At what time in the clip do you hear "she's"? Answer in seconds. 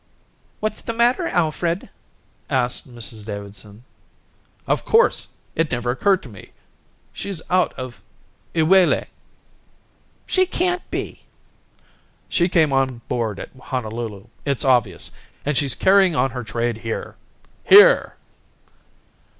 7.13-7.39, 15.55-15.75